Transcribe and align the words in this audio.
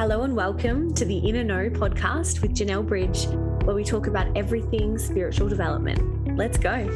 Hello 0.00 0.22
and 0.22 0.34
welcome 0.34 0.94
to 0.94 1.04
the 1.04 1.18
Inner 1.18 1.44
Know 1.44 1.68
podcast 1.68 2.40
with 2.40 2.54
Janelle 2.54 2.86
Bridge, 2.86 3.26
where 3.66 3.76
we 3.76 3.84
talk 3.84 4.06
about 4.06 4.34
everything 4.34 4.96
spiritual 4.96 5.46
development. 5.46 6.38
Let's 6.38 6.56
go. 6.56 6.86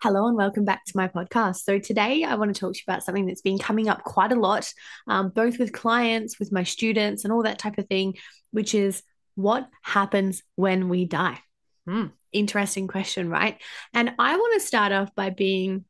Hello 0.00 0.28
and 0.28 0.36
welcome 0.36 0.64
back 0.64 0.84
to 0.84 0.92
my 0.94 1.08
podcast. 1.08 1.64
So, 1.64 1.80
today 1.80 2.22
I 2.22 2.36
want 2.36 2.54
to 2.54 2.60
talk 2.60 2.74
to 2.74 2.78
you 2.78 2.84
about 2.86 3.02
something 3.02 3.26
that's 3.26 3.42
been 3.42 3.58
coming 3.58 3.88
up 3.88 4.04
quite 4.04 4.30
a 4.30 4.38
lot, 4.38 4.72
um, 5.08 5.30
both 5.30 5.58
with 5.58 5.72
clients, 5.72 6.38
with 6.38 6.52
my 6.52 6.62
students, 6.62 7.24
and 7.24 7.32
all 7.32 7.42
that 7.42 7.58
type 7.58 7.76
of 7.76 7.88
thing, 7.88 8.14
which 8.52 8.72
is 8.72 9.02
what 9.34 9.68
happens 9.82 10.44
when 10.54 10.88
we 10.88 11.06
die? 11.06 11.40
Hmm, 11.88 12.06
interesting 12.30 12.86
question, 12.86 13.30
right? 13.30 13.60
And 13.92 14.14
I 14.16 14.36
want 14.36 14.60
to 14.60 14.64
start 14.64 14.92
off 14.92 15.12
by 15.16 15.30
being 15.30 15.86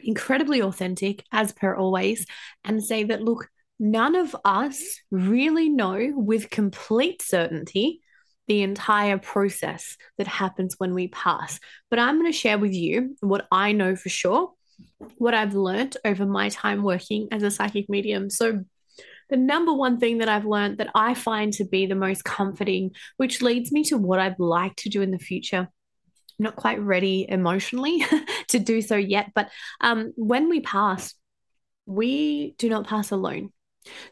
incredibly 0.00 0.62
authentic, 0.62 1.24
as 1.32 1.52
per 1.52 1.74
always, 1.74 2.26
and 2.64 2.82
say 2.82 3.04
that, 3.04 3.22
look, 3.22 3.48
none 3.78 4.14
of 4.14 4.34
us 4.44 4.82
really 5.10 5.68
know 5.68 6.12
with 6.14 6.50
complete 6.50 7.22
certainty 7.22 8.00
the 8.48 8.62
entire 8.62 9.18
process 9.18 9.96
that 10.18 10.26
happens 10.26 10.76
when 10.78 10.94
we 10.94 11.08
pass. 11.08 11.58
But 11.90 11.98
I'm 11.98 12.20
going 12.20 12.30
to 12.30 12.36
share 12.36 12.58
with 12.58 12.72
you 12.72 13.16
what 13.20 13.46
I 13.50 13.72
know 13.72 13.96
for 13.96 14.08
sure, 14.08 14.52
what 15.18 15.34
I've 15.34 15.54
learned 15.54 15.96
over 16.04 16.26
my 16.26 16.48
time 16.48 16.82
working 16.82 17.28
as 17.32 17.42
a 17.42 17.50
psychic 17.50 17.88
medium. 17.88 18.30
So, 18.30 18.64
the 19.28 19.36
number 19.36 19.72
one 19.72 19.98
thing 19.98 20.18
that 20.18 20.28
I've 20.28 20.44
learned 20.44 20.78
that 20.78 20.90
I 20.94 21.14
find 21.14 21.52
to 21.54 21.64
be 21.64 21.86
the 21.86 21.96
most 21.96 22.22
comforting, 22.22 22.92
which 23.16 23.42
leads 23.42 23.72
me 23.72 23.82
to 23.84 23.98
what 23.98 24.20
I'd 24.20 24.38
like 24.38 24.76
to 24.76 24.88
do 24.88 25.02
in 25.02 25.10
the 25.10 25.18
future, 25.18 25.68
not 26.38 26.56
quite 26.56 26.80
ready 26.80 27.26
emotionally 27.28 28.04
to 28.48 28.58
do 28.58 28.82
so 28.82 28.96
yet. 28.96 29.32
But 29.34 29.50
um, 29.80 30.12
when 30.16 30.48
we 30.48 30.60
pass, 30.60 31.14
we 31.86 32.54
do 32.58 32.68
not 32.68 32.86
pass 32.86 33.10
alone. 33.10 33.52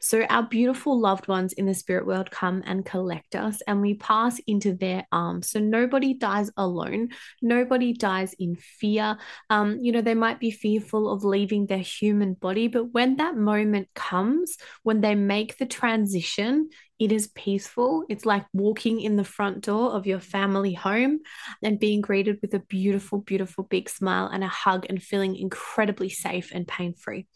So, 0.00 0.22
our 0.22 0.42
beautiful 0.42 0.98
loved 0.98 1.28
ones 1.28 1.52
in 1.52 1.66
the 1.66 1.74
spirit 1.74 2.06
world 2.06 2.30
come 2.30 2.62
and 2.66 2.84
collect 2.84 3.34
us, 3.34 3.60
and 3.66 3.80
we 3.80 3.94
pass 3.94 4.40
into 4.46 4.74
their 4.74 5.06
arms. 5.12 5.50
So, 5.50 5.60
nobody 5.60 6.14
dies 6.14 6.50
alone. 6.56 7.08
Nobody 7.42 7.92
dies 7.92 8.34
in 8.38 8.56
fear. 8.56 9.16
Um, 9.50 9.78
you 9.80 9.92
know, 9.92 10.02
they 10.02 10.14
might 10.14 10.40
be 10.40 10.50
fearful 10.50 11.10
of 11.10 11.24
leaving 11.24 11.66
their 11.66 11.78
human 11.78 12.34
body, 12.34 12.68
but 12.68 12.92
when 12.92 13.16
that 13.16 13.36
moment 13.36 13.88
comes, 13.94 14.56
when 14.82 15.00
they 15.00 15.14
make 15.14 15.58
the 15.58 15.66
transition, 15.66 16.70
it 16.98 17.10
is 17.10 17.26
peaceful. 17.34 18.04
It's 18.08 18.24
like 18.24 18.46
walking 18.52 19.00
in 19.00 19.16
the 19.16 19.24
front 19.24 19.62
door 19.62 19.90
of 19.92 20.06
your 20.06 20.20
family 20.20 20.74
home 20.74 21.20
and 21.62 21.80
being 21.80 22.00
greeted 22.00 22.38
with 22.40 22.54
a 22.54 22.60
beautiful, 22.60 23.18
beautiful 23.18 23.64
big 23.64 23.88
smile 23.88 24.28
and 24.32 24.44
a 24.44 24.48
hug 24.48 24.86
and 24.88 25.02
feeling 25.02 25.34
incredibly 25.36 26.08
safe 26.08 26.52
and 26.54 26.68
pain 26.68 26.94
free 26.94 27.26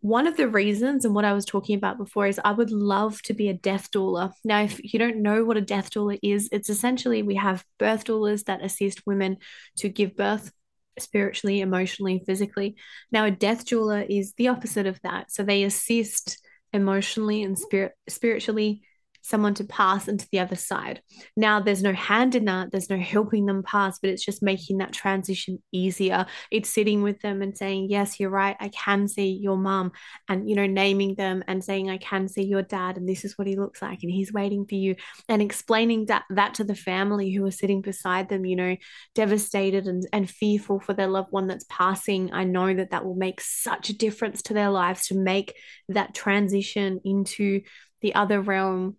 one 0.00 0.26
of 0.26 0.36
the 0.36 0.48
reasons 0.48 1.04
and 1.04 1.14
what 1.14 1.26
I 1.26 1.34
was 1.34 1.44
talking 1.44 1.76
about 1.76 1.98
before 1.98 2.26
is 2.26 2.40
I 2.42 2.52
would 2.52 2.70
love 2.70 3.20
to 3.22 3.34
be 3.34 3.48
a 3.48 3.54
death 3.54 3.90
doula. 3.90 4.32
Now, 4.44 4.62
if 4.62 4.80
you 4.92 4.98
don't 4.98 5.22
know 5.22 5.44
what 5.44 5.58
a 5.58 5.62
death 5.62 5.90
doula 5.90 6.18
is, 6.22 6.48
it's 6.52 6.70
essentially 6.70 7.22
we 7.22 7.34
have 7.34 7.64
birth 7.78 8.04
doulas 8.04 8.44
that 8.44 8.64
assist 8.64 9.06
women 9.06 9.36
to 9.76 9.88
give 9.90 10.16
birth 10.16 10.50
spiritually, 10.98 11.60
emotionally, 11.60 12.22
physically. 12.26 12.76
Now, 13.12 13.26
a 13.26 13.30
death 13.30 13.66
doula 13.66 14.06
is 14.08 14.32
the 14.34 14.48
opposite 14.48 14.86
of 14.86 15.00
that. 15.02 15.30
So 15.30 15.42
they 15.42 15.64
assist 15.64 16.38
emotionally 16.72 17.42
and 17.42 17.58
spirit 17.58 17.92
spiritually 18.08 18.82
someone 19.22 19.54
to 19.54 19.64
pass 19.64 20.08
into 20.08 20.28
the 20.30 20.38
other 20.38 20.56
side. 20.56 21.02
Now, 21.36 21.60
there's 21.60 21.82
no 21.82 21.92
hand 21.92 22.34
in 22.34 22.46
that, 22.46 22.70
there's 22.70 22.90
no 22.90 22.98
helping 22.98 23.46
them 23.46 23.62
pass, 23.62 23.98
but 23.98 24.10
it's 24.10 24.24
just 24.24 24.42
making 24.42 24.78
that 24.78 24.92
transition 24.92 25.62
easier. 25.72 26.26
It's 26.50 26.70
sitting 26.70 27.02
with 27.02 27.20
them 27.20 27.42
and 27.42 27.56
saying, 27.56 27.88
Yes, 27.90 28.18
you're 28.18 28.30
right, 28.30 28.56
I 28.60 28.68
can 28.68 29.08
see 29.08 29.30
your 29.30 29.56
mum, 29.56 29.92
and 30.28 30.48
you 30.48 30.56
know, 30.56 30.66
naming 30.66 31.14
them 31.14 31.44
and 31.46 31.62
saying, 31.62 31.90
I 31.90 31.98
can 31.98 32.28
see 32.28 32.44
your 32.44 32.62
dad, 32.62 32.96
and 32.96 33.08
this 33.08 33.24
is 33.24 33.36
what 33.36 33.46
he 33.46 33.56
looks 33.56 33.82
like, 33.82 34.00
and 34.02 34.10
he's 34.10 34.32
waiting 34.32 34.66
for 34.66 34.74
you, 34.74 34.96
and 35.28 35.42
explaining 35.42 36.06
that 36.06 36.24
that 36.30 36.54
to 36.54 36.64
the 36.64 36.74
family 36.74 37.32
who 37.32 37.44
are 37.46 37.50
sitting 37.50 37.82
beside 37.82 38.28
them, 38.28 38.44
you 38.44 38.56
know, 38.56 38.76
devastated 39.14 39.86
and, 39.86 40.06
and 40.12 40.30
fearful 40.30 40.80
for 40.80 40.94
their 40.94 41.08
loved 41.08 41.30
one 41.30 41.46
that's 41.46 41.66
passing. 41.68 42.32
I 42.32 42.44
know 42.44 42.72
that 42.74 42.90
that 42.90 43.04
will 43.04 43.14
make 43.14 43.40
such 43.40 43.90
a 43.90 43.96
difference 43.96 44.42
to 44.42 44.54
their 44.54 44.70
lives 44.70 45.06
to 45.08 45.14
make 45.14 45.54
that 45.88 46.14
transition 46.14 47.00
into 47.04 47.62
the 48.00 48.14
other 48.14 48.40
realm 48.40 48.96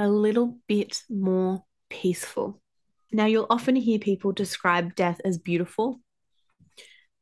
a 0.00 0.08
little 0.08 0.56
bit 0.66 1.02
more 1.10 1.62
peaceful. 1.90 2.60
Now, 3.12 3.26
you'll 3.26 3.46
often 3.50 3.76
hear 3.76 3.98
people 3.98 4.32
describe 4.32 4.94
death 4.94 5.20
as 5.24 5.36
beautiful. 5.36 6.00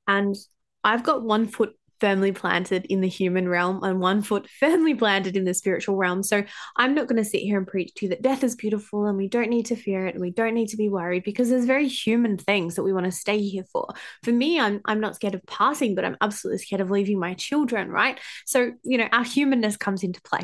And 0.07 0.37
I've 0.85 1.03
got 1.03 1.23
one 1.23 1.49
foot 1.49 1.75
firmly 2.01 2.31
planted 2.31 2.87
in 2.87 3.01
the 3.01 3.09
human 3.09 3.49
realm 3.49 3.83
and 3.83 3.99
one 3.99 4.23
foot 4.23 4.49
firmly 4.61 4.95
planted 4.95 5.37
in 5.37 5.45
the 5.45 5.55
spiritual 5.55 5.97
realm. 5.97 6.23
So 6.23 6.45
I'm 6.77 6.95
not 6.95 7.09
going 7.09 7.23
to 7.23 7.29
sit 7.29 7.41
here 7.41 7.59
and 7.59 7.67
preach 7.67 7.93
to 7.95 8.07
you 8.07 8.11
that 8.11 8.23
death 8.23 8.45
is 8.45 8.55
beautiful 8.55 9.07
and 9.07 9.19
we 9.19 9.27
don't 9.27 9.51
need 9.51 9.67
to 9.67 9.77
fear 9.77 10.07
it 10.07 10.15
and 10.15 10.21
we 10.21 10.31
don't 10.31 10.55
need 10.55 10.69
to 10.69 10.77
be 10.77 10.89
worried 10.89 11.25
because 11.25 11.49
there's 11.49 11.65
very 11.65 11.89
human 11.89 12.39
things 12.39 12.77
that 12.77 12.85
we 12.85 12.93
want 12.93 13.07
to 13.07 13.13
stay 13.13 13.41
here 13.41 13.65
for. 13.73 13.89
For 14.23 14.31
me, 14.31 14.61
I'm 14.61 14.81
I'm 14.85 15.01
not 15.01 15.17
scared 15.17 15.35
of 15.35 15.45
passing, 15.47 15.97
but 15.97 16.05
I'm 16.05 16.17
absolutely 16.21 16.59
scared 16.59 16.81
of 16.81 16.93
leaving 16.93 17.19
my 17.19 17.35
children, 17.35 17.91
right? 17.91 18.21
So, 18.47 18.71
you 18.85 18.99
know, 18.99 19.09
our 19.11 19.25
humanness 19.25 19.77
comes 19.77 20.05
into 20.05 20.23
play. 20.23 20.43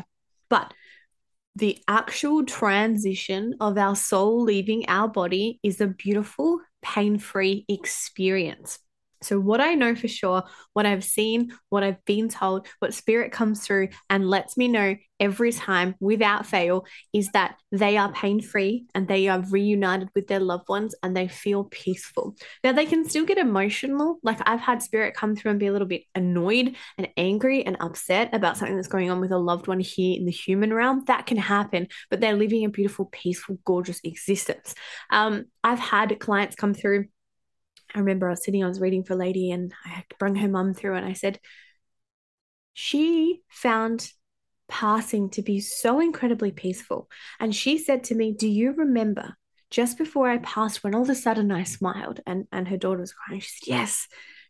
But 0.49 0.73
the 1.55 1.81
actual 1.87 2.43
transition 2.43 3.55
of 3.61 3.77
our 3.77 3.95
soul 3.95 4.43
leaving 4.43 4.85
our 4.89 5.07
body 5.07 5.59
is 5.63 5.79
a 5.79 5.87
beautiful, 5.87 6.59
pain 6.81 7.17
free 7.17 7.65
experience. 7.69 8.79
So, 9.25 9.39
what 9.39 9.61
I 9.61 9.73
know 9.73 9.95
for 9.95 10.07
sure, 10.07 10.43
what 10.73 10.85
I've 10.85 11.03
seen, 11.03 11.51
what 11.69 11.83
I've 11.83 12.03
been 12.05 12.29
told, 12.29 12.67
what 12.79 12.93
spirit 12.93 13.31
comes 13.31 13.65
through 13.65 13.89
and 14.09 14.29
lets 14.29 14.55
me 14.55 14.67
know 14.67 14.95
every 15.19 15.51
time 15.51 15.95
without 15.99 16.45
fail 16.45 16.85
is 17.13 17.29
that 17.31 17.55
they 17.71 17.97
are 17.97 18.11
pain 18.11 18.41
free 18.41 18.85
and 18.93 19.07
they 19.07 19.27
are 19.27 19.41
reunited 19.49 20.09
with 20.13 20.27
their 20.27 20.39
loved 20.39 20.67
ones 20.67 20.93
and 21.01 21.15
they 21.15 21.27
feel 21.27 21.65
peaceful. 21.65 22.35
Now, 22.63 22.73
they 22.73 22.85
can 22.85 23.07
still 23.07 23.25
get 23.25 23.37
emotional. 23.37 24.19
Like, 24.23 24.39
I've 24.45 24.59
had 24.59 24.81
spirit 24.81 25.15
come 25.15 25.35
through 25.35 25.51
and 25.51 25.59
be 25.59 25.67
a 25.67 25.71
little 25.71 25.87
bit 25.87 26.03
annoyed 26.13 26.75
and 26.97 27.07
angry 27.17 27.65
and 27.65 27.77
upset 27.79 28.33
about 28.33 28.57
something 28.57 28.75
that's 28.75 28.87
going 28.87 29.09
on 29.09 29.21
with 29.21 29.31
a 29.31 29.37
loved 29.37 29.67
one 29.67 29.79
here 29.79 30.17
in 30.17 30.25
the 30.25 30.31
human 30.31 30.73
realm. 30.73 31.03
That 31.07 31.25
can 31.25 31.37
happen, 31.37 31.87
but 32.09 32.19
they're 32.19 32.35
living 32.35 32.65
a 32.65 32.69
beautiful, 32.69 33.05
peaceful, 33.05 33.57
gorgeous 33.65 33.99
existence. 34.03 34.75
Um, 35.09 35.45
I've 35.63 35.79
had 35.79 36.19
clients 36.19 36.55
come 36.55 36.73
through 36.73 37.05
I 37.93 37.99
remember 37.99 38.27
I 38.27 38.31
was 38.31 38.43
sitting, 38.43 38.63
I 38.63 38.67
was 38.67 38.79
reading 38.79 39.03
for 39.03 39.13
a 39.13 39.17
lady 39.17 39.51
and 39.51 39.73
I 39.85 40.03
brought 40.19 40.37
her 40.37 40.47
mum 40.47 40.73
through 40.73 40.95
and 40.95 41.05
I 41.05 41.13
said, 41.13 41.39
she 42.73 43.41
found 43.49 44.11
passing 44.67 45.29
to 45.31 45.41
be 45.41 45.59
so 45.59 45.99
incredibly 45.99 46.51
peaceful. 46.51 47.09
And 47.39 47.55
she 47.55 47.77
said 47.77 48.03
to 48.05 48.15
me, 48.15 48.33
Do 48.33 48.47
you 48.47 48.73
remember 48.73 49.35
just 49.71 49.97
before 49.97 50.29
I 50.29 50.37
passed 50.39 50.83
when 50.83 50.93
all 50.93 51.03
of 51.03 51.09
a 51.09 51.15
sudden 51.15 51.51
I 51.51 51.63
smiled 51.63 52.19
and, 52.27 52.47
and 52.51 52.67
her 52.67 52.77
daughter 52.77 52.99
was 52.99 53.13
crying? 53.13 53.39
She 53.39 53.49
said, 53.49 53.67
Yes. 53.67 54.07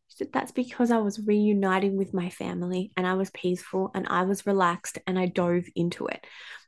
She 0.07 0.17
said, 0.17 0.33
That's 0.33 0.51
because 0.51 0.91
I 0.91 0.97
was 0.97 1.19
reuniting 1.19 1.97
with 1.97 2.13
my 2.13 2.29
family 2.29 2.91
and 2.97 3.05
I 3.05 3.13
was 3.13 3.29
peaceful 3.31 3.91
and 3.93 4.07
I 4.09 4.23
was 4.23 4.45
relaxed 4.45 4.97
and 5.05 5.19
I 5.19 5.27
dove 5.27 5.65
into 5.75 6.07
it. 6.07 6.25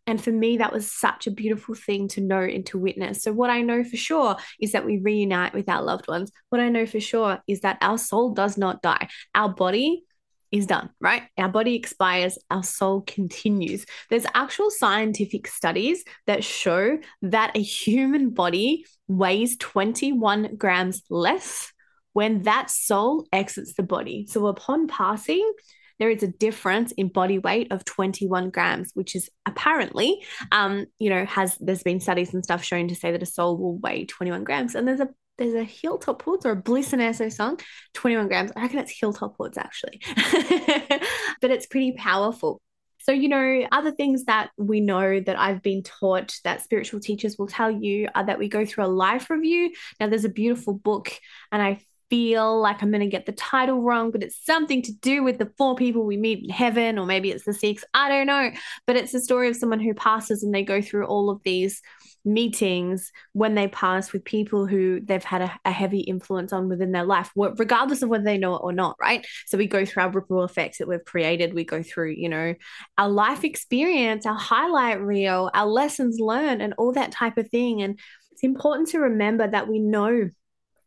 And 0.07 0.23
for 0.23 0.31
me, 0.31 0.57
that 0.57 0.72
was 0.72 0.90
such 0.90 1.28
a 1.28 1.31
beautiful 1.31 1.75
thing 1.75 2.07
to 2.09 2.22
know 2.22 2.40
and 2.40 2.66
to 2.68 2.79
witness. 2.79 3.22
So, 3.22 3.34
what 3.34 3.50
I 3.50 3.62
know 3.62 3.84
for 3.84 3.97
sure 3.97 4.38
is 4.59 4.72
that 4.72 4.85
we 4.85 4.97
reunite 4.97 5.53
with 5.53 5.68
our 5.68 5.84
loved 5.84 6.07
ones. 6.07 6.31
What 6.50 6.62
I 6.62 6.69
know 6.69 6.85
for 6.85 7.01
sure 7.01 7.40
is 7.45 7.62
that 7.62 7.78
our 7.81 7.97
soul 7.97 8.34
does 8.34 8.57
not 8.57 8.81
die. 8.81 9.09
Our 9.35 9.50
body 9.50 10.06
is 10.50 10.66
done, 10.66 10.90
right? 11.01 11.23
Our 11.38 11.50
body 11.50 11.75
expires, 11.75 12.38
our 12.50 12.63
soul 12.63 13.01
continues. 13.01 13.85
There's 14.09 14.25
actual 14.34 14.72
scientific 14.72 15.45
studies 15.45 16.06
that 16.25 16.44
show 16.44 17.00
that 17.22 17.56
a 17.56 17.62
human 17.62 18.29
body 18.29 18.85
weighs 19.09 19.57
21 19.57 20.56
grams 20.56 21.03
less 21.09 21.74
when 22.13 22.44
that 22.44 22.69
soul 22.69 23.28
exits 23.34 23.74
the 23.74 23.84
body. 23.84 24.25
So, 24.29 24.47
upon 24.47 24.88
passing, 24.88 25.51
there 26.00 26.10
is 26.10 26.24
a 26.24 26.27
difference 26.27 26.92
in 26.94 27.10
body 27.10 27.39
weight 27.39 27.71
of 27.71 27.86
21 27.86 28.50
grams, 28.50 28.92
which 28.94 29.16
is 29.16 29.30
apparently, 29.45 30.24
um, 30.51 30.86
you 31.00 31.10
know, 31.10 31.25
has 31.25 31.57
there's 31.60 31.83
been 31.83 32.00
studies 32.00 32.33
and 32.33 32.44
stuff 32.44 32.63
shown 32.63 32.88
to 32.88 32.95
say 32.95 33.12
that 33.12 33.24
a 33.24 33.27
soul 33.27 33.57
will 33.57 33.77
weigh 33.77 34.06
21 34.06 34.44
grams. 34.44 34.75
And 34.75 34.88
there's 34.88 35.00
a 35.00 35.10
there's 35.38 35.54
a 35.54 35.63
Hilltop 35.63 36.24
Hoods 36.24 36.45
or 36.45 36.51
a 36.51 36.56
Bliss 36.56 36.94
and 36.94 37.01
Eso 37.01 37.30
song, 37.30 37.60
21 37.94 38.27
grams. 38.27 38.51
I 38.56 38.62
reckon 38.63 38.80
it's 38.80 39.00
Hilltop 39.00 39.36
Hoods 39.39 39.57
actually, 39.57 40.01
but 41.42 41.51
it's 41.51 41.68
pretty 41.68 41.92
powerful. 41.92 42.62
So, 43.00 43.13
you 43.13 43.30
know, 43.30 43.66
other 43.71 43.92
things 43.92 44.25
that 44.25 44.50
we 44.57 44.81
know 44.81 45.21
that 45.21 45.39
I've 45.39 45.62
been 45.62 45.81
taught 45.81 46.36
that 46.44 46.62
spiritual 46.62 47.00
teachers 47.00 47.38
will 47.38 47.48
tell 47.48 47.71
you 47.71 48.10
are 48.13 48.25
that 48.25 48.38
we 48.38 48.50
go 48.50 48.66
through 48.66 48.86
a 48.86 48.88
life 48.88 49.30
review. 49.30 49.71
Now, 50.00 50.07
there's 50.07 50.25
a 50.25 50.30
beautiful 50.30 50.74
book, 50.74 51.13
and 51.51 51.62
I 51.62 51.80
feel 52.09 52.59
like 52.59 52.81
I'm 52.81 52.92
going 52.92 53.01
to 53.01 53.07
get 53.07 53.25
the 53.25 53.31
title 53.31 53.81
wrong, 53.81 54.12
but 54.12 54.24
it's 54.24 54.45
something 54.45 54.81
to 54.83 54.94
do 54.94 55.24
with 55.24 55.38
the 55.38 55.51
four 55.57 55.75
people 55.75 56.06
we 56.06 56.18
meet 56.18 56.44
in 56.44 56.50
heaven, 56.50 56.98
or 56.98 57.06
maybe 57.06 57.31
it's 57.31 57.45
the 57.45 57.54
six. 57.54 57.83
I 57.94 58.09
don't 58.09 58.27
know. 58.27 58.51
But 58.86 58.95
it's 58.95 59.12
the 59.12 59.21
story 59.21 59.50
of 59.50 59.56
someone 59.56 59.80
who 59.80 59.94
passes 59.94 60.44
and 60.44 60.54
they 60.54 60.63
go 60.63 60.81
through 60.81 61.06
all 61.06 61.30
of 61.30 61.42
these 61.44 61.81
meetings 62.27 63.12
when 63.33 63.56
they 63.56 63.68
pass 63.69 64.12
with 64.12 64.24
people 64.24 64.68
who 64.68 65.00
they've 65.00 65.24
had 65.24 65.42
a, 65.42 65.59
a, 65.63 65.71
heavy 65.71 66.01
influence 66.01 66.51
on 66.51 66.68
within 66.68 66.92
their 66.92 67.06
life, 67.06 67.31
regardless 67.36 68.01
of 68.01 68.09
whether 68.09 68.24
they 68.24 68.38
know 68.38 68.56
it 68.56 68.62
or 68.63 68.74
not, 68.74 68.98
right? 69.00 69.25
So 69.45 69.57
we 69.57 69.65
go 69.65 69.86
through 69.86 70.04
our 70.04 70.12
ripple 70.12 70.44
effects 70.44 70.80
that 70.80 70.88
we've 70.88 71.06
created. 71.06 71.54
We 71.54 71.63
go 71.63 71.81
through, 71.81 72.12
you 72.12 72.27
know, 72.27 72.54
our 72.98 73.09
life 73.09 73.44
experience, 73.44 74.25
our 74.25 74.38
highlight 74.38 75.01
reel, 75.01 75.50
our 75.54 75.68
lessons 75.68 76.19
learned, 76.19 76.62
and 76.62 76.74
all 76.77 76.92
that 76.94 77.13
type 77.13 77.38
of 77.38 77.50
thing. 77.50 77.81
And 77.81 77.98
it's 78.31 78.44
important 78.44 78.89
to 78.89 79.00
remember 79.00 79.48
that 79.48 79.68
we 79.68 79.80
know 79.80 80.30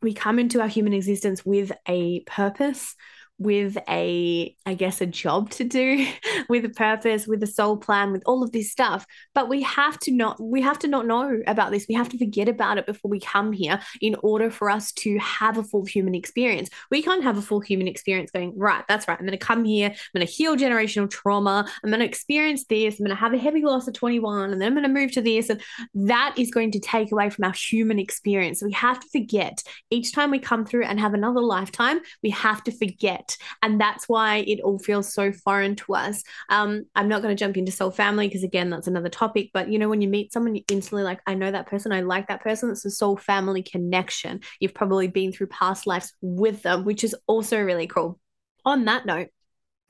we 0.03 0.15
come 0.15 0.39
into 0.39 0.61
our 0.61 0.69
human 0.69 0.93
existence 0.93 1.45
with 1.45 1.73
a 1.87 2.21
purpose 2.21 2.95
with 3.41 3.77
a 3.89 4.55
i 4.67 4.75
guess 4.75 5.01
a 5.01 5.07
job 5.07 5.51
to 5.51 5.65
do 5.65 6.07
with 6.49 6.65
a 6.65 6.69
purpose 6.69 7.27
with 7.27 7.43
a 7.43 7.47
soul 7.47 7.77
plan 7.77 8.13
with 8.13 8.23
all 8.27 8.43
of 8.43 8.53
this 8.53 8.71
stuff. 8.71 9.07
But 9.35 9.49
we 9.49 9.63
have 9.63 9.99
to 10.01 10.13
not 10.13 10.41
we 10.41 10.61
have 10.63 10.79
to 10.81 10.89
not 10.89 11.07
know 11.07 11.41
about 11.47 11.71
this. 11.71 11.87
We 11.89 11.95
have 11.95 12.09
to 12.11 12.19
forget 12.19 12.49
about 12.49 12.79
it 12.79 12.87
before 12.87 13.11
we 13.11 13.21
come 13.21 13.53
here 13.53 13.81
in 14.01 14.17
order 14.23 14.51
for 14.51 14.71
us 14.71 14.93
to 14.93 15.19
have 15.19 15.59
a 15.59 15.65
full 15.65 15.85
human 15.85 16.15
experience. 16.15 16.69
We 16.91 17.03
can't 17.03 17.25
have 17.25 17.39
a 17.39 17.43
full 17.43 17.61
human 17.61 17.89
experience 17.89 18.31
going 18.31 18.53
right 18.57 18.85
that's 18.89 19.09
right. 19.09 19.19
I'm 19.19 19.27
going 19.27 19.39
to 19.39 19.45
come 19.45 19.65
here. 19.65 19.89
I'm 19.89 20.19
going 20.19 20.27
to 20.27 20.33
heal 20.33 20.57
generational 20.57 21.09
trauma. 21.11 21.67
I'm 21.83 21.91
going 21.91 22.01
to 22.01 22.07
experience 22.07 22.65
this. 22.65 22.99
I'm 22.99 23.07
going 23.07 23.17
to 23.17 23.21
have 23.21 23.33
a 23.33 23.39
heavy 23.39 23.63
loss 23.63 23.89
at 23.89 23.95
21 23.95 24.53
and 24.53 24.61
then 24.61 24.69
i'm 24.69 24.75
going 24.75 24.83
to 24.83 25.01
move 25.01 25.13
to 25.13 25.23
this. 25.23 25.49
And 25.49 25.61
that 25.95 26.35
is 26.37 26.51
going 26.51 26.73
to 26.73 26.81
take 26.81 27.13
away 27.13 27.31
from 27.31 27.45
our 27.45 27.53
human 27.53 27.99
experience. 27.99 28.63
We 28.63 28.73
have 28.73 29.01
to 29.01 29.09
forget 29.09 29.63
each 29.91 30.13
time 30.13 30.31
we 30.31 30.39
come 30.39 30.65
through 30.65 30.85
and 30.85 31.01
have 31.01 31.15
another 31.15 31.41
lifetime 31.41 32.01
we 32.23 32.31
have 32.31 32.63
to 32.65 32.73
forget 32.73 33.30
and 33.63 33.81
that's 33.81 34.09
why 34.09 34.39
it 34.39 34.61
all 34.61 34.79
feels 34.79 35.13
so 35.13 35.33
foreign 35.33 35.77
to 35.77 35.95
us. 35.95 36.23
Um, 36.49 36.85
I'm 36.95 37.09
not 37.09 37.23
going 37.23 37.35
to 37.35 37.39
jump 37.39 37.57
into 37.57 37.73
soul 37.73 37.91
family 37.91 38.29
because, 38.29 38.45
again, 38.45 38.71
that's 38.71 38.87
another 38.87 39.09
topic. 39.09 39.51
But, 39.53 39.69
you 39.69 39.79
know, 39.79 39.89
when 39.89 40.01
you 40.01 40.09
meet 40.09 40.33
someone, 40.33 40.55
you 40.55 40.63
instantly 40.71 41.03
like, 41.03 41.21
I 41.27 41.35
know 41.35 41.51
that 41.51 41.67
person, 41.67 41.93
I 41.93 42.01
like 42.01 42.29
that 42.29 42.43
person. 42.43 42.71
It's 42.71 42.85
a 42.85 42.91
soul 42.91 43.17
family 43.17 43.63
connection. 43.63 44.41
You've 44.59 44.75
probably 44.75 45.09
been 45.09 45.33
through 45.33 45.49
past 45.49 45.87
lives 45.87 46.13
with 46.21 46.63
them, 46.63 46.85
which 46.85 47.05
is 47.05 47.15
also 47.27 47.61
really 47.61 47.87
cool. 47.87 48.19
On 48.65 48.85
that 48.85 49.07
note, 49.07 49.29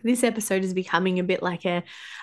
this 0.02 0.24
episode 0.24 0.64
is 0.64 0.74
becoming 0.74 1.18
a 1.18 1.24
bit 1.24 1.42
like 1.42 1.64
a, 1.64 1.82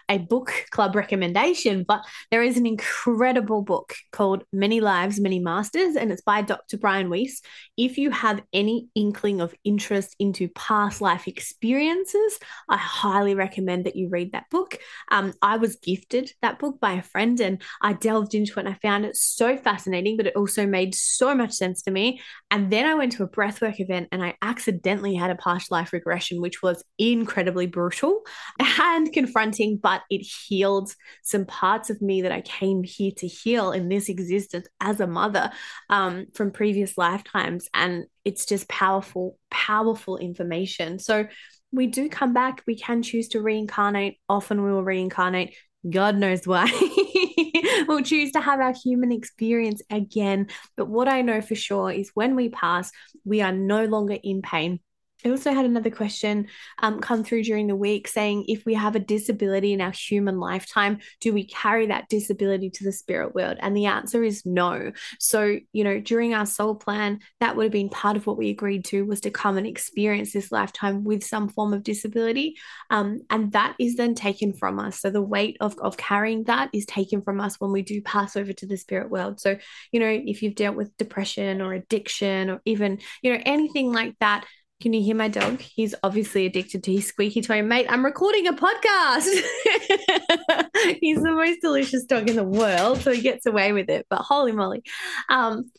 a 0.10 0.18
book 0.18 0.54
club 0.72 0.96
recommendation, 0.96 1.84
but 1.88 2.02
there 2.32 2.44
is 2.44 2.58
an 2.58 2.66
incredible 2.66 3.62
book 3.62 3.94
called 4.12 4.44
Many 4.52 4.82
Lives, 4.82 5.20
Many 5.20 5.40
Masters, 5.40 5.96
and 5.96 6.12
it's 6.12 6.22
by 6.22 6.42
Dr. 6.42 6.78
Brian 6.78 7.10
Weiss. 7.10 7.42
If 7.78 7.98
you 7.98 8.12
have 8.12 8.42
any 8.54 8.88
inkling 8.96 9.42
of 9.42 9.54
interest 9.64 10.16
into 10.20 10.48
past 10.50 11.02
life 11.02 11.28
experiences, 11.28 12.40
I 12.70 12.78
highly 12.78 13.36
recommend 13.36 13.86
that 13.86 13.96
you 13.96 14.10
read 14.10 14.32
that 14.32 14.50
book. 14.50 14.80
Um, 15.12 15.34
I 15.42 15.58
was 15.58 15.76
gifted 15.76 16.32
that 16.42 16.60
book 16.60 16.80
by 16.80 16.94
a 16.94 17.04
friend 17.04 17.40
and 17.40 17.62
I 17.82 17.94
delved 17.94 18.34
into 18.34 18.54
it 18.54 18.66
and 18.66 18.70
I 18.70 18.78
found 18.82 19.06
it 19.06 19.16
so 19.16 19.58
fascinating, 19.58 20.18
but 20.18 20.28
it 20.28 20.36
also 20.36 20.66
made 20.66 20.96
so 20.96 21.36
much 21.36 21.52
sense 21.52 21.84
to 21.84 21.92
me. 21.92 22.22
And 22.50 22.72
then 22.72 22.86
I 22.86 22.96
went 22.96 23.12
to 23.14 23.24
a 23.24 23.30
breathwork 23.30 23.80
event 23.80 24.10
and 24.12 24.24
I 24.24 24.36
accidentally 24.42 25.16
had 25.16 25.30
a 25.30 25.36
past 25.36 25.72
life 25.72 25.94
regression, 25.94 26.42
which 26.42 26.62
was 26.62 26.84
incredibly 26.98 27.67
brutal 27.68 28.22
and 28.60 29.12
confronting, 29.14 29.80
but 29.82 30.02
it 30.10 30.20
healed 30.20 30.94
some 31.24 31.46
parts 31.46 31.90
of 31.90 32.02
me 32.02 32.24
that 32.24 32.32
I 32.32 32.42
came 32.42 32.84
here 32.84 33.12
to 33.18 33.28
heal 33.28 33.72
in 33.72 33.90
this 33.90 34.10
existence 34.10 34.68
as 34.80 35.00
a 35.00 35.08
mother 35.08 35.52
um, 35.90 36.28
from 36.34 36.52
previous 36.52 36.98
lifetimes. 36.98 37.68
And 37.74 38.06
it's 38.26 38.46
just 38.46 38.68
powerful, 38.68 39.38
powerful 39.50 40.18
information. 40.18 41.00
So 41.00 41.28
we 41.72 41.88
do 41.88 42.10
come 42.10 42.34
back. 42.34 42.64
We 42.66 42.78
can 42.78 43.04
choose 43.04 43.30
to 43.30 43.42
reincarnate. 43.42 44.20
Often 44.30 44.64
we 44.64 44.72
will 44.72 44.84
reincarnate. 44.84 45.56
God 45.90 46.18
knows 46.18 46.46
why. 46.46 46.66
we'll 47.88 48.04
choose 48.04 48.32
to 48.32 48.42
have 48.42 48.60
our 48.60 48.74
human 48.74 49.12
experience 49.12 49.82
again. 49.90 50.48
But 50.76 50.88
what 50.88 51.08
I 51.08 51.22
know 51.22 51.42
for 51.42 51.56
sure 51.56 51.92
is 51.92 52.12
when 52.14 52.36
we 52.36 52.50
pass, 52.50 52.92
we 53.26 53.42
are 53.42 53.52
no 53.52 53.86
longer 53.86 54.18
in 54.22 54.42
pain. 54.42 54.80
I 55.26 55.30
also 55.30 55.52
had 55.52 55.66
another 55.66 55.90
question 55.90 56.48
um, 56.80 57.00
come 57.00 57.24
through 57.24 57.44
during 57.44 57.68
the 57.68 57.76
week 57.76 58.08
saying 58.08 58.46
if 58.48 58.66
we 58.66 58.76
have 58.76 58.96
a 58.96 59.00
disability 59.00 59.74
in 59.74 59.82
our 59.82 59.92
human 59.92 60.40
lifetime, 60.40 61.00
do 61.22 61.34
we 61.34 61.46
carry 61.46 61.88
that 61.88 62.08
disability 62.08 62.70
to 62.70 62.84
the 62.84 62.92
spirit 62.92 63.34
world? 63.34 63.58
And 63.60 63.76
the 63.76 63.88
answer 63.88 64.24
is 64.24 64.46
no. 64.46 64.92
So, 65.20 65.58
you 65.74 65.84
know, 65.84 66.00
during 66.00 66.36
our 66.36 66.46
soul 66.46 66.76
plan, 66.76 67.20
that 67.40 67.56
would 67.56 67.64
have 67.64 67.72
been 67.72 67.90
part 67.90 68.16
of 68.16 68.28
what 68.28 68.38
we 68.38 68.52
agreed 68.52 68.86
to 68.86 69.06
was 69.06 69.22
to 69.22 69.32
come 69.32 69.58
and 69.58 69.66
experience 69.66 70.34
this 70.34 70.52
lifetime 70.52 71.04
with 71.04 71.24
some 71.24 71.50
form 71.50 71.74
of 71.74 71.84
disability. 71.84 72.56
Um, 72.92 73.22
and 73.32 73.52
that 73.54 73.76
is 73.80 73.96
then 73.96 74.14
taken 74.14 74.54
from 74.54 74.80
us. 74.80 75.02
So 75.02 75.10
the 75.10 75.22
weight 75.22 75.58
of, 75.62 75.78
of 75.80 75.98
carrying 75.98 76.44
that 76.44 76.70
is 76.74 76.86
taken 76.86 77.24
from 77.24 77.42
us 77.42 77.60
when 77.60 77.72
we 77.72 77.82
do 77.82 78.02
pass 78.04 78.36
over 78.36 78.54
to 78.54 78.68
the 78.68 78.78
spirit 78.78 79.10
world. 79.10 79.40
So, 79.40 79.58
you 79.92 80.00
know, 80.00 80.22
if 80.26 80.44
you've 80.44 80.56
dealt 80.56 80.76
with 80.76 80.96
depression 80.98 81.60
or 81.60 81.74
addiction 81.74 82.52
or 82.52 82.62
even, 82.66 83.00
you 83.24 83.34
know, 83.34 83.42
anything 83.44 83.92
like 83.92 84.16
that, 84.20 84.46
can 84.82 84.94
you 84.94 85.02
hear 85.02 85.16
my 85.16 85.28
dog? 85.28 85.60
He's 85.60 85.96
obviously 86.04 86.46
addicted 86.46 86.84
to 86.84 86.94
his 86.94 87.08
squeaky 87.08 87.42
toy. 87.42 87.64
Mate, 87.64 87.88
I'm 87.90 88.06
recording 88.06 88.48
a 88.48 88.54
podcast. 88.54 89.24
He's 91.02 91.22
the 91.22 91.32
most 91.32 91.62
delicious 91.62 92.04
dog 92.04 92.30
in 92.30 92.36
the 92.36 92.44
world, 92.44 93.00
so 93.02 93.12
he 93.12 93.22
gets 93.22 93.48
away 93.48 93.74
with 93.74 93.90
it. 93.90 94.06
But 94.10 94.20
holy 94.20 94.52
moly. 94.52 94.84
Um, 95.30 95.72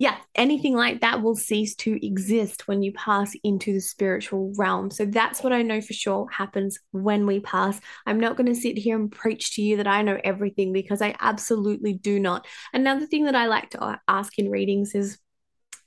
yeah, 0.00 0.16
anything 0.34 0.74
like 0.74 1.02
that 1.02 1.22
will 1.22 1.36
cease 1.36 1.76
to 1.76 2.04
exist 2.04 2.66
when 2.66 2.82
you 2.82 2.90
pass 2.94 3.36
into 3.44 3.74
the 3.74 3.80
spiritual 3.80 4.52
realm. 4.56 4.90
So 4.90 5.04
that's 5.04 5.42
what 5.42 5.52
I 5.52 5.60
know 5.60 5.80
for 5.82 5.92
sure 5.92 6.26
happens 6.30 6.78
when 6.90 7.26
we 7.26 7.38
pass. 7.38 7.78
I'm 8.06 8.18
not 8.18 8.36
going 8.36 8.46
to 8.46 8.60
sit 8.60 8.78
here 8.78 8.96
and 8.96 9.12
preach 9.12 9.56
to 9.56 9.62
you 9.62 9.76
that 9.76 9.86
I 9.86 10.00
know 10.00 10.18
everything 10.24 10.72
because 10.72 11.02
I 11.02 11.14
absolutely 11.20 11.92
do 11.92 12.18
not. 12.18 12.46
Another 12.72 13.06
thing 13.06 13.26
that 13.26 13.36
I 13.36 13.46
like 13.46 13.70
to 13.70 14.00
ask 14.08 14.38
in 14.38 14.50
readings 14.50 14.94
is 14.94 15.18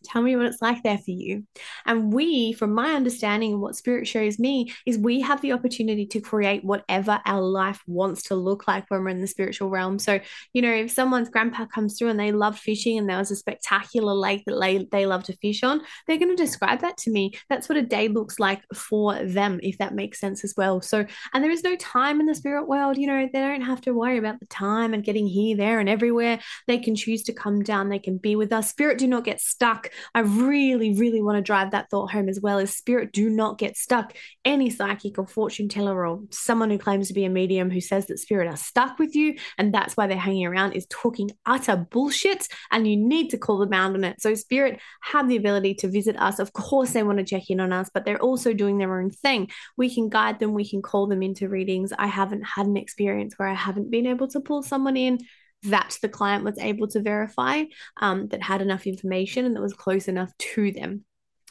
Tell 0.04 0.22
me 0.22 0.36
what 0.36 0.46
it's 0.46 0.62
like 0.62 0.84
there 0.84 0.98
for 0.98 1.12
you. 1.12 1.46
And 1.86 2.14
we, 2.14 2.54
from 2.54 2.74
my 2.74 2.94
understanding 2.94 3.54
and 3.54 3.62
what 3.62 3.76
spirit 3.76 4.08
shows 4.08 4.40
me, 4.40 4.74
is 4.86 4.98
we 4.98 5.22
have 5.22 5.42
the 5.42 5.54
opportunity 5.54 6.06
to 6.08 6.22
create 6.22 6.64
whatever 6.64 7.22
our 7.26 7.42
life 7.42 7.82
wants 7.88 8.24
to 8.24 8.36
look 8.36 8.68
like 8.68 8.86
when 8.90 9.04
we're 9.04 9.10
in 9.10 9.22
the 9.22 9.28
spiritual 9.28 9.70
realm. 9.70 10.00
So, 10.00 10.20
you 10.54 10.62
know, 10.62 10.74
if 10.74 10.92
someone's 10.92 11.30
grandpa 11.30 11.66
comes 11.66 11.98
through 11.98 12.10
and 12.10 12.20
they 12.20 12.32
love 12.32 12.58
fishing 12.58 12.98
and 12.98 13.10
there 13.10 13.18
was 13.18 13.32
a 13.32 13.36
spectacular 13.36 14.14
lake 14.14 14.44
that 14.46 14.60
they, 14.60 14.88
they 14.92 15.06
love 15.06 15.24
to 15.26 15.38
fish 15.38 15.64
on, 15.64 15.82
they're 16.08 16.18
going 16.18 16.36
to 16.36 16.44
describe 16.44 16.82
that 16.82 16.98
to 16.98 17.12
me. 17.12 17.34
That's 17.50 17.70
what 17.70 17.78
a 17.78 17.82
day 17.82 18.08
looks 18.08 18.40
like 18.40 18.62
for 18.74 19.24
them, 19.24 19.60
if 19.64 19.78
that 19.78 19.96
makes 19.96 20.20
sense 20.20 20.44
as 20.44 20.54
well. 20.58 20.82
So, 20.82 21.06
and 21.34 21.44
there 21.44 21.52
is 21.52 21.64
no 21.64 21.76
time 21.78 22.20
in 22.20 22.26
the 22.26 22.36
spirit 22.36 22.68
world. 22.68 22.98
You 22.98 23.08
know, 23.08 23.30
they 23.32 23.40
don't 23.40 23.62
have 23.62 23.82
to 23.82 23.94
worry 23.94 24.18
about 24.18 24.40
the 24.40 24.46
time 24.48 24.94
and 24.94 25.04
getting 25.04 25.28
here, 25.28 25.56
there, 25.56 25.80
and 25.80 25.90
everywhere. 25.90 26.40
They 26.68 26.78
can 26.78 26.96
choose 26.96 27.24
to 27.24 27.34
come 27.34 27.64
down, 27.64 27.90
they 27.90 28.00
can 28.00 28.18
be 28.18 28.36
with 28.36 28.52
us. 28.52 28.70
Spirit 28.70 28.98
do 28.98 29.08
not 29.08 29.24
get 29.24 29.42
stuck 29.42 29.90
I 30.14 30.22
really, 30.22 30.94
really 30.94 31.22
want 31.22 31.38
to 31.38 31.42
drive 31.42 31.72
that 31.72 31.90
thought 31.90 32.12
home 32.12 32.30
as 32.30 32.40
well 32.40 32.60
as 32.60 32.76
spirit 32.76 33.12
do 33.12 33.30
not 33.30 33.58
get 33.58 33.78
stuck. 33.78 34.16
Any 34.46 34.70
psychic 34.70 35.18
or 35.18 35.28
fortune 35.28 35.70
teller 35.70 36.06
or 36.06 36.22
someone 36.30 36.70
who 36.70 36.78
claims 36.78 37.08
to 37.08 37.14
be 37.14 37.26
a 37.26 37.30
medium 37.30 37.70
who 37.70 37.82
says 37.82 38.08
that 38.08 38.20
spirit 38.20 38.48
are 38.48 38.58
stuck 38.58 39.00
with 39.00 39.16
you 39.16 39.36
and 39.58 39.74
that's 39.74 39.96
why 39.96 40.08
they're 40.08 40.18
hanging 40.18 40.46
around 40.46 40.74
is 40.74 40.86
talking 40.90 41.32
utter 41.46 41.76
bullshit 41.76 42.48
and 42.72 42.88
you 42.88 42.98
need 42.98 43.30
to 43.30 43.38
call 43.38 43.58
them 43.58 43.74
out 43.74 43.94
on 43.94 44.04
it. 44.04 44.22
So 44.22 44.36
spirit 44.36 44.80
have 45.02 45.28
the 45.28 45.38
ability 45.38 45.76
to 45.76 45.88
visit 45.88 46.16
us. 46.20 46.40
Of 46.40 46.54
course 46.54 46.92
they 46.92 47.04
want 47.04 47.20
to 47.20 47.26
check 47.26 47.50
in 47.50 47.60
on 47.60 47.74
us, 47.74 47.90
but 47.94 48.06
they're 48.06 48.22
also 48.22 48.54
doing 48.54 48.78
their 48.78 49.00
own 49.00 49.10
thing. 49.10 49.50
We 49.78 49.94
can 49.94 50.10
guide 50.10 50.40
them, 50.40 50.54
we 50.54 50.68
can 50.68 50.82
call 50.82 51.08
them 51.08 51.24
into 51.24 51.50
readings. 51.50 51.94
I 51.98 52.08
haven't 52.08 52.44
had 52.44 52.66
an 52.66 52.78
experience 52.78 53.36
where 53.38 53.48
I 53.48 53.54
haven't 53.54 53.92
been 53.92 54.08
able 54.08 54.28
to 54.30 54.40
pull 54.40 54.64
someone 54.64 54.98
in 54.98 55.20
that 55.64 55.98
the 56.02 56.10
client 56.10 56.44
was 56.44 56.58
able 56.58 56.88
to 56.90 57.02
verify 57.02 57.64
um, 57.98 58.28
that 58.28 58.44
had 58.44 58.62
enough 58.62 58.86
information 58.86 59.46
and 59.46 59.56
that 59.56 59.62
was 59.62 59.74
close 59.74 60.08
enough 60.08 60.32
to 60.38 60.72
them. 60.72 61.06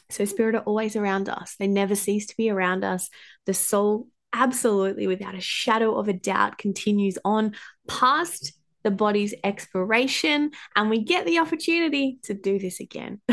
So, 0.09 0.25
spirit 0.25 0.55
are 0.55 0.61
always 0.61 0.95
around 0.95 1.29
us, 1.29 1.55
they 1.57 1.67
never 1.67 1.95
cease 1.95 2.27
to 2.27 2.37
be 2.37 2.49
around 2.49 2.83
us. 2.83 3.09
The 3.45 3.53
soul, 3.53 4.07
absolutely, 4.31 5.07
without 5.07 5.35
a 5.35 5.41
shadow 5.41 5.95
of 5.97 6.07
a 6.07 6.13
doubt, 6.13 6.57
continues 6.57 7.17
on 7.25 7.55
past 7.87 8.53
the 8.83 8.91
body's 8.91 9.33
expiration, 9.43 10.51
and 10.75 10.89
we 10.89 11.03
get 11.03 11.25
the 11.25 11.39
opportunity 11.39 12.19
to 12.23 12.33
do 12.33 12.59
this 12.59 12.79
again. 12.79 13.21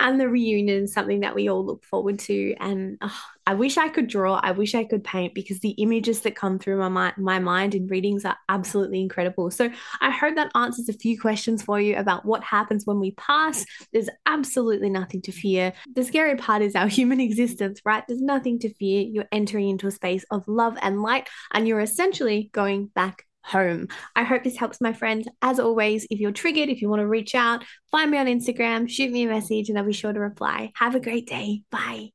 and 0.00 0.18
the 0.18 0.28
reunion 0.28 0.84
is 0.84 0.92
something 0.92 1.20
that 1.20 1.34
we 1.34 1.48
all 1.48 1.64
look 1.64 1.84
forward 1.84 2.18
to. 2.20 2.54
And 2.58 2.96
oh, 3.02 3.20
I 3.46 3.54
wish 3.54 3.76
I 3.76 3.88
could 3.88 4.08
draw, 4.08 4.40
I 4.42 4.52
wish 4.52 4.74
I 4.74 4.84
could 4.84 5.04
paint 5.04 5.34
because 5.34 5.60
the 5.60 5.72
images 5.72 6.20
that 6.22 6.34
come 6.34 6.58
through 6.58 6.78
my, 6.78 6.88
my, 6.88 7.12
my 7.18 7.38
mind 7.38 7.74
in 7.74 7.86
readings 7.86 8.24
are 8.24 8.38
absolutely 8.48 9.00
incredible. 9.00 9.50
So 9.50 9.70
I 10.00 10.10
hope 10.10 10.36
that 10.36 10.50
answers 10.54 10.88
a 10.88 10.94
few 10.94 11.20
questions 11.20 11.62
for 11.62 11.78
you 11.78 11.96
about 11.96 12.24
what 12.24 12.42
happens 12.42 12.86
when 12.86 12.98
we 12.98 13.12
pass. 13.12 13.64
There's 13.92 14.08
absolutely 14.24 14.88
nothing 14.88 15.20
to 15.22 15.32
fear. 15.32 15.74
The 15.94 16.04
scary 16.04 16.36
part 16.36 16.62
is 16.62 16.74
our 16.74 16.88
human 17.00 17.20
existence, 17.20 17.80
right? 17.84 18.02
There's 18.08 18.22
nothing 18.22 18.58
to 18.60 18.72
fear. 18.74 19.02
You're 19.02 19.28
entering 19.30 19.68
into 19.68 19.86
a 19.86 19.92
space 19.92 20.24
of 20.30 20.48
love 20.48 20.78
and 20.80 21.02
light, 21.02 21.28
and 21.52 21.68
you're 21.68 21.80
essentially 21.80 22.48
going 22.52 22.86
back 22.86 23.26
home. 23.42 23.88
I 24.14 24.22
hope 24.22 24.44
this 24.44 24.56
helps, 24.56 24.80
my 24.80 24.92
friends. 24.92 25.28
As 25.42 25.58
always, 25.58 26.06
if 26.10 26.20
you're 26.20 26.32
triggered, 26.32 26.68
if 26.68 26.82
you 26.82 26.88
want 26.88 27.00
to 27.00 27.06
reach 27.06 27.34
out, 27.34 27.64
find 27.90 28.10
me 28.10 28.18
on 28.18 28.26
Instagram, 28.26 28.88
shoot 28.88 29.10
me 29.10 29.24
a 29.24 29.28
message, 29.28 29.68
and 29.68 29.78
I'll 29.78 29.84
be 29.84 29.92
sure 29.92 30.12
to 30.12 30.20
reply. 30.20 30.72
Have 30.76 30.94
a 30.94 31.00
great 31.00 31.26
day. 31.26 31.62
Bye. 31.70 32.10